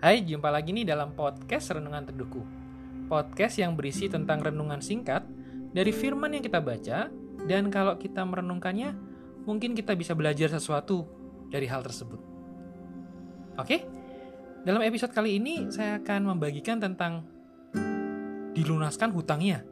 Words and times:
Hai, 0.00 0.24
jumpa 0.24 0.48
lagi 0.48 0.72
nih 0.72 0.88
dalam 0.88 1.12
podcast 1.12 1.76
Renungan 1.76 2.08
Teduhku. 2.08 2.40
Podcast 3.04 3.60
yang 3.60 3.76
berisi 3.76 4.08
tentang 4.08 4.40
renungan 4.40 4.80
singkat 4.80 5.28
dari 5.76 5.92
firman 5.92 6.32
yang 6.32 6.40
kita 6.40 6.56
baca, 6.56 7.12
dan 7.44 7.68
kalau 7.68 8.00
kita 8.00 8.24
merenungkannya, 8.24 8.96
mungkin 9.44 9.76
kita 9.76 9.92
bisa 9.92 10.16
belajar 10.16 10.48
sesuatu 10.48 11.04
dari 11.52 11.68
hal 11.68 11.84
tersebut. 11.84 12.16
Oke, 13.60 13.84
dalam 14.64 14.80
episode 14.80 15.12
kali 15.12 15.36
ini 15.36 15.68
saya 15.68 16.00
akan 16.00 16.32
membagikan 16.32 16.80
tentang 16.80 17.20
dilunaskan 18.56 19.12
hutangnya. 19.12 19.68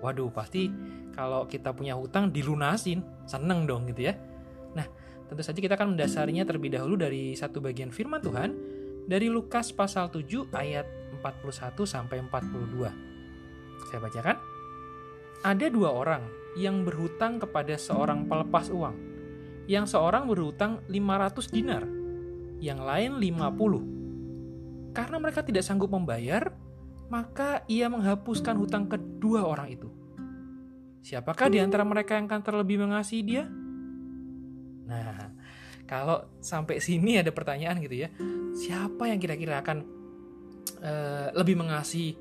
Waduh, 0.00 0.32
pasti 0.32 0.72
kalau 1.12 1.44
kita 1.44 1.76
punya 1.76 1.92
hutang 1.92 2.32
dilunasin, 2.32 3.04
seneng 3.28 3.68
dong 3.68 3.84
gitu 3.92 4.08
ya. 4.08 4.16
Nah, 4.72 4.88
tentu 5.28 5.44
saja 5.44 5.60
kita 5.60 5.76
akan 5.76 5.92
mendasarinya 5.92 6.48
terlebih 6.48 6.72
dahulu 6.72 6.96
dari 6.96 7.36
satu 7.36 7.60
bagian 7.60 7.92
firman 7.92 8.24
Tuhan 8.24 8.77
dari 9.08 9.32
Lukas 9.32 9.72
pasal 9.72 10.12
7 10.12 10.52
ayat 10.52 10.84
41 11.16 11.88
sampai 11.88 12.20
42. 12.20 13.88
Saya 13.88 14.00
bacakan. 14.04 14.36
Ada 15.38 15.72
dua 15.72 15.96
orang 15.96 16.22
yang 16.60 16.84
berhutang 16.84 17.40
kepada 17.40 17.80
seorang 17.80 18.28
pelepas 18.28 18.68
uang. 18.68 18.96
Yang 19.64 19.96
seorang 19.96 20.28
berhutang 20.28 20.84
500 20.92 21.54
dinar, 21.54 21.84
yang 22.60 22.84
lain 22.84 23.16
50. 23.16 24.92
Karena 24.92 25.16
mereka 25.16 25.40
tidak 25.40 25.64
sanggup 25.64 25.88
membayar, 25.88 26.52
maka 27.08 27.64
ia 27.70 27.88
menghapuskan 27.88 28.60
hutang 28.60 28.90
kedua 28.90 29.46
orang 29.46 29.72
itu. 29.72 29.88
Siapakah 31.00 31.48
di 31.48 31.62
antara 31.62 31.86
mereka 31.86 32.18
yang 32.18 32.28
akan 32.28 32.42
terlebih 32.44 32.82
mengasihi 32.82 33.22
dia? 33.24 33.44
Nah, 34.88 35.32
kalau 35.88 36.28
sampai 36.42 36.82
sini 36.84 37.16
ada 37.20 37.32
pertanyaan 37.32 37.80
gitu 37.80 38.08
ya, 38.08 38.08
siapa 38.58 39.06
yang 39.06 39.22
kira-kira 39.22 39.62
akan 39.62 39.78
uh, 40.82 41.30
lebih 41.38 41.54
mengasihi 41.54 42.18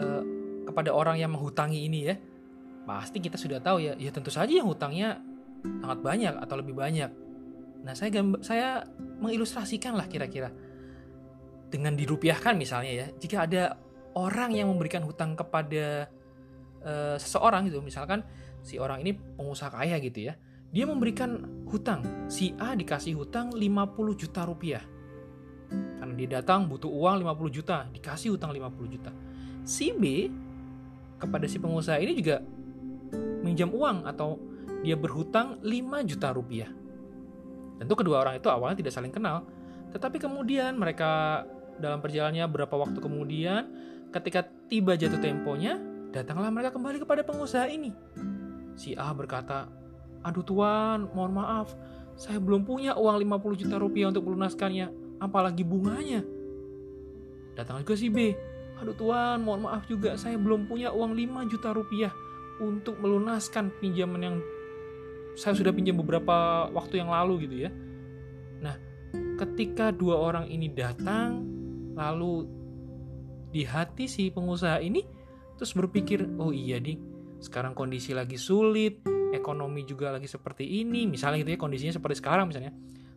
uh, 0.00 0.22
kepada 0.64 0.96
orang 0.96 1.20
yang 1.20 1.36
menghutangi 1.36 1.84
ini 1.84 2.00
ya? 2.08 2.16
Pasti 2.88 3.20
kita 3.20 3.36
sudah 3.36 3.60
tahu 3.60 3.84
ya, 3.84 3.92
ya 4.00 4.08
tentu 4.08 4.32
saja 4.32 4.48
yang 4.48 4.64
hutangnya 4.64 5.20
sangat 5.82 6.00
banyak 6.00 6.34
atau 6.40 6.56
lebih 6.56 6.72
banyak. 6.72 7.10
Nah, 7.84 7.92
saya 7.92 8.10
gambar, 8.10 8.40
saya 8.40 8.82
mengilustrasikan 9.20 9.94
lah 9.98 10.08
kira-kira 10.08 10.50
dengan 11.66 11.98
dirupiahkan 11.98 12.54
misalnya 12.54 12.92
ya, 12.94 13.06
jika 13.18 13.44
ada 13.44 13.62
orang 14.16 14.54
yang 14.54 14.70
memberikan 14.70 15.02
hutang 15.04 15.34
kepada 15.34 16.08
uh, 16.86 17.16
seseorang 17.18 17.68
gitu, 17.68 17.82
misalkan 17.82 18.22
si 18.62 18.78
orang 18.78 19.02
ini 19.02 19.12
pengusaha 19.14 19.70
kaya 19.70 19.98
gitu 19.98 20.30
ya, 20.30 20.34
dia 20.70 20.84
memberikan 20.86 21.42
hutang. 21.66 22.30
Si 22.30 22.54
A 22.58 22.74
dikasih 22.74 23.18
hutang 23.18 23.52
50 23.54 24.22
juta 24.22 24.46
rupiah. 24.46 24.82
Karena 25.70 26.14
dia 26.14 26.28
datang 26.40 26.68
butuh 26.70 26.88
uang 26.88 27.22
50 27.22 27.56
juta, 27.56 27.86
dikasih 27.90 28.36
hutang 28.36 28.54
50 28.54 28.94
juta. 28.94 29.10
Si 29.66 29.90
B 29.90 30.30
kepada 31.16 31.48
si 31.48 31.56
pengusaha 31.58 31.98
ini 31.98 32.12
juga 32.14 32.44
minjam 33.42 33.72
uang 33.72 34.06
atau 34.06 34.38
dia 34.84 34.94
berhutang 34.94 35.58
5 35.62 36.10
juta 36.10 36.28
rupiah. 36.30 36.70
Tentu 37.76 37.94
kedua 37.98 38.24
orang 38.24 38.40
itu 38.40 38.48
awalnya 38.48 38.80
tidak 38.80 38.92
saling 38.94 39.12
kenal, 39.12 39.44
tetapi 39.92 40.22
kemudian 40.22 40.76
mereka 40.78 41.44
dalam 41.76 42.00
perjalanannya 42.00 42.46
berapa 42.48 42.72
waktu 42.72 42.98
kemudian 43.00 43.68
ketika 44.12 44.48
tiba 44.70 44.96
jatuh 44.96 45.20
temponya, 45.20 45.76
datanglah 46.12 46.48
mereka 46.48 46.72
kembali 46.72 47.04
kepada 47.04 47.20
pengusaha 47.20 47.68
ini. 47.68 47.92
Si 48.76 48.96
A 48.96 49.12
berkata, 49.12 49.68
Aduh 50.24 50.42
tuan, 50.42 51.06
mohon 51.12 51.36
maaf, 51.36 51.76
saya 52.16 52.40
belum 52.40 52.64
punya 52.64 52.96
uang 52.96 53.20
50 53.22 53.62
juta 53.62 53.76
rupiah 53.76 54.08
untuk 54.08 54.24
melunaskannya, 54.26 54.88
apalagi 55.22 55.62
bunganya. 55.62 56.22
Datang 57.56 57.82
juga 57.82 57.96
si 57.96 58.12
B. 58.12 58.36
Aduh 58.76 58.92
tuan, 58.92 59.40
mohon 59.40 59.64
maaf 59.64 59.88
juga, 59.88 60.20
saya 60.20 60.36
belum 60.36 60.68
punya 60.68 60.92
uang 60.92 61.16
5 61.16 61.52
juta 61.52 61.72
rupiah 61.72 62.12
untuk 62.60 63.00
melunaskan 63.00 63.72
pinjaman 63.80 64.20
yang 64.20 64.36
saya 65.36 65.56
sudah 65.56 65.72
pinjam 65.72 65.96
beberapa 65.96 66.68
waktu 66.72 67.00
yang 67.00 67.08
lalu 67.08 67.48
gitu 67.48 67.56
ya. 67.68 67.70
Nah, 68.60 68.76
ketika 69.40 69.92
dua 69.92 70.20
orang 70.20 70.48
ini 70.48 70.68
datang, 70.68 71.44
lalu 71.96 72.44
di 73.52 73.64
hati 73.64 74.08
si 74.08 74.28
pengusaha 74.28 74.80
ini 74.84 75.04
terus 75.56 75.72
berpikir, 75.72 76.28
oh 76.36 76.52
iya 76.52 76.76
ding, 76.76 77.00
sekarang 77.40 77.72
kondisi 77.72 78.12
lagi 78.12 78.36
sulit, 78.36 79.00
ekonomi 79.32 79.82
juga 79.84 80.14
lagi 80.14 80.28
seperti 80.28 80.84
ini 80.84 81.04
misalnya 81.08 81.42
gitu 81.42 81.50
ya 81.56 81.58
kondisinya 81.60 81.94
seperti 81.96 82.16
sekarang 82.24 82.48
misalnya 82.50 82.72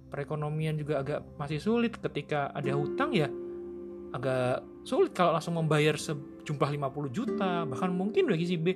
perekonomian 0.10 0.76
juga 0.78 1.02
agak 1.02 1.38
masih 1.38 1.62
sulit 1.62 1.96
ketika 1.98 2.50
ada 2.52 2.74
hutang 2.76 3.14
ya 3.14 3.30
agak 4.10 4.66
sulit 4.84 5.14
kalau 5.14 5.38
langsung 5.38 5.56
membayar 5.56 5.94
sejumlah 5.96 6.70
50 6.82 7.14
juta 7.14 7.64
bahkan 7.70 7.94
mungkin 7.94 8.26
bagi 8.26 8.46
si 8.50 8.58
B 8.58 8.74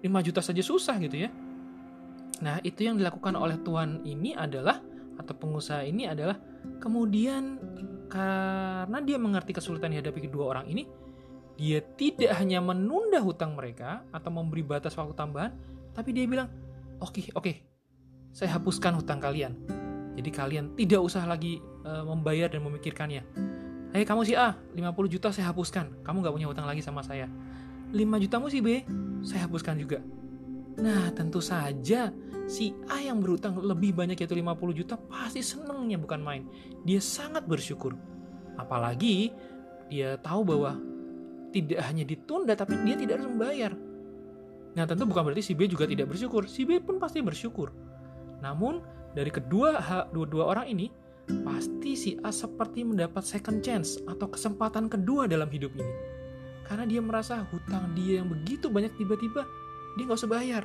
5 0.00 0.26
juta 0.26 0.40
saja 0.40 0.62
susah 0.64 0.96
gitu 1.04 1.28
ya 1.28 1.30
nah 2.40 2.58
itu 2.64 2.86
yang 2.86 2.96
dilakukan 2.96 3.36
oleh 3.36 3.60
tuan 3.60 4.00
ini 4.08 4.32
adalah 4.32 4.80
atau 5.18 5.34
pengusaha 5.34 5.84
ini 5.84 6.06
adalah 6.08 6.38
kemudian 6.78 7.58
karena 8.08 8.98
dia 9.04 9.18
mengerti 9.20 9.52
kesulitan 9.52 9.92
dihadapi 9.92 10.30
kedua 10.30 10.54
orang 10.56 10.70
ini 10.70 10.86
dia 11.58 11.82
tidak 11.82 12.38
hanya 12.38 12.62
menunda 12.62 13.18
hutang 13.18 13.58
mereka 13.58 14.06
atau 14.14 14.30
memberi 14.30 14.62
batas 14.62 14.94
waktu 14.94 15.12
tambahan 15.18 15.50
tapi 15.98 16.14
dia 16.14 16.30
bilang, 16.30 16.46
oke, 17.02 17.10
okay, 17.10 17.26
oke, 17.34 17.42
okay, 17.42 17.54
saya 18.30 18.54
hapuskan 18.54 18.94
hutang 18.94 19.18
kalian. 19.18 19.58
Jadi 20.18 20.34
kalian 20.34 20.74
tidak 20.74 20.98
usah 20.98 21.22
lagi 21.30 21.62
uh, 21.86 22.02
membayar 22.02 22.50
dan 22.50 22.66
memikirkannya. 22.66 23.22
Hei 23.94 24.02
kamu 24.02 24.26
si 24.26 24.34
A, 24.34 24.58
50 24.74 25.14
juta 25.14 25.30
saya 25.30 25.54
hapuskan. 25.54 26.02
Kamu 26.02 26.26
gak 26.26 26.34
punya 26.34 26.50
hutang 26.50 26.66
lagi 26.66 26.82
sama 26.82 27.06
saya. 27.06 27.30
5 27.94 27.94
jutamu 28.26 28.50
si 28.50 28.58
B, 28.58 28.82
saya 29.22 29.46
hapuskan 29.46 29.78
juga. 29.78 30.02
Nah 30.82 31.14
tentu 31.14 31.38
saja 31.38 32.10
si 32.50 32.74
A 32.90 32.98
yang 32.98 33.22
berhutang 33.22 33.62
lebih 33.62 33.94
banyak 33.94 34.18
yaitu 34.18 34.34
50 34.34 34.58
juta 34.74 34.98
pasti 34.98 35.38
senengnya 35.38 36.02
bukan 36.02 36.18
main. 36.18 36.42
Dia 36.82 36.98
sangat 36.98 37.46
bersyukur. 37.46 37.94
Apalagi 38.58 39.30
dia 39.86 40.18
tahu 40.18 40.42
bahwa 40.42 40.74
tidak 41.54 41.78
hanya 41.86 42.02
ditunda 42.02 42.58
tapi 42.58 42.74
dia 42.82 42.98
tidak 42.98 43.22
harus 43.22 43.30
membayar. 43.30 43.72
Nah 44.74 44.82
tentu 44.82 45.06
bukan 45.06 45.30
berarti 45.30 45.46
si 45.46 45.52
B 45.54 45.70
juga 45.70 45.86
tidak 45.86 46.10
bersyukur, 46.10 46.50
si 46.50 46.66
B 46.66 46.82
pun 46.82 46.98
pasti 46.98 47.22
bersyukur. 47.22 47.70
Namun 48.42 48.97
dari 49.18 49.34
kedua 49.34 49.82
dua-dua 50.14 50.54
orang 50.54 50.70
ini 50.70 50.86
pasti 51.42 51.98
si 51.98 52.10
A 52.22 52.30
seperti 52.30 52.86
mendapat 52.86 53.26
second 53.26 53.58
chance 53.66 53.98
atau 54.06 54.30
kesempatan 54.30 54.86
kedua 54.86 55.26
dalam 55.26 55.50
hidup 55.50 55.74
ini. 55.74 55.94
Karena 56.62 56.86
dia 56.86 57.02
merasa 57.02 57.42
hutang 57.50 57.98
dia 57.98 58.22
yang 58.22 58.30
begitu 58.30 58.70
banyak 58.70 58.94
tiba-tiba 58.94 59.42
dia 59.98 60.06
nggak 60.06 60.20
usah 60.22 60.30
bayar, 60.30 60.62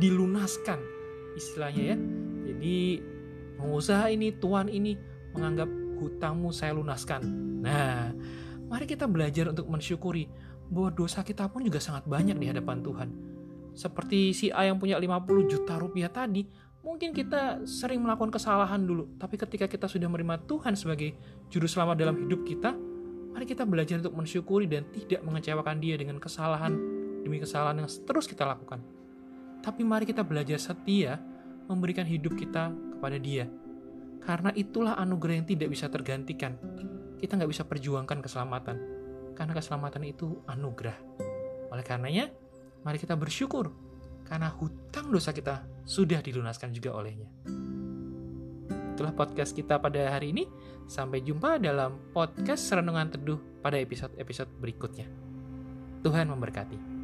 dilunaskan 0.00 0.80
istilahnya 1.36 1.92
ya. 1.92 1.96
Jadi 2.48 3.04
pengusaha 3.60 4.08
ini, 4.08 4.32
tuan 4.40 4.72
ini 4.72 4.96
menganggap 5.36 5.68
hutangmu 6.00 6.48
saya 6.56 6.72
lunaskan. 6.72 7.20
Nah, 7.60 8.08
mari 8.72 8.88
kita 8.88 9.04
belajar 9.04 9.52
untuk 9.52 9.68
mensyukuri 9.68 10.24
bahwa 10.72 10.96
dosa 10.96 11.20
kita 11.20 11.52
pun 11.52 11.60
juga 11.60 11.84
sangat 11.84 12.08
banyak 12.08 12.40
di 12.40 12.46
hadapan 12.48 12.80
Tuhan. 12.80 13.08
Seperti 13.76 14.32
si 14.32 14.48
A 14.48 14.64
yang 14.64 14.80
punya 14.80 14.96
50 14.96 15.52
juta 15.52 15.76
rupiah 15.76 16.08
tadi, 16.08 16.48
mungkin 16.86 17.10
kita 17.10 17.66
sering 17.66 17.98
melakukan 17.98 18.30
kesalahan 18.30 18.78
dulu, 18.86 19.18
tapi 19.18 19.34
ketika 19.34 19.66
kita 19.66 19.90
sudah 19.90 20.06
menerima 20.06 20.46
Tuhan 20.46 20.78
sebagai 20.78 21.18
juru 21.50 21.66
selamat 21.66 21.98
dalam 21.98 22.14
hidup 22.14 22.46
kita, 22.46 22.70
mari 23.34 23.42
kita 23.42 23.66
belajar 23.66 23.98
untuk 24.06 24.14
mensyukuri 24.14 24.70
dan 24.70 24.86
tidak 24.94 25.20
mengecewakan 25.26 25.82
dia 25.82 25.98
dengan 25.98 26.22
kesalahan 26.22 26.78
demi 27.26 27.42
kesalahan 27.42 27.82
yang 27.82 27.90
terus 27.90 28.30
kita 28.30 28.46
lakukan. 28.46 28.78
Tapi 29.66 29.82
mari 29.82 30.06
kita 30.06 30.22
belajar 30.22 30.62
setia 30.62 31.18
memberikan 31.66 32.06
hidup 32.06 32.38
kita 32.38 32.70
kepada 32.70 33.18
dia. 33.18 33.50
Karena 34.22 34.54
itulah 34.54 34.94
anugerah 34.94 35.42
yang 35.42 35.46
tidak 35.50 35.68
bisa 35.74 35.90
tergantikan. 35.90 36.54
Kita 37.18 37.34
nggak 37.34 37.50
bisa 37.50 37.66
perjuangkan 37.66 38.22
keselamatan 38.22 38.76
karena 39.34 39.52
keselamatan 39.58 40.06
itu 40.06 40.38
anugerah. 40.46 40.94
Oleh 41.74 41.82
karenanya, 41.82 42.30
mari 42.86 43.02
kita 43.02 43.18
bersyukur 43.18 43.74
karena 44.22 44.54
hutang 44.54 45.10
dosa 45.10 45.34
kita 45.34 45.75
sudah 45.86 46.18
dilunaskan 46.20 46.74
juga 46.74 46.92
olehnya. 46.98 47.30
Itulah 48.96 49.14
podcast 49.14 49.54
kita 49.54 49.78
pada 49.78 50.10
hari 50.10 50.34
ini. 50.34 50.44
Sampai 50.86 51.22
jumpa 51.22 51.58
dalam 51.58 51.98
podcast 52.14 52.70
Renungan 52.70 53.10
Teduh 53.10 53.38
pada 53.62 53.78
episode-episode 53.78 54.50
berikutnya. 54.58 55.06
Tuhan 56.02 56.30
memberkati. 56.30 56.95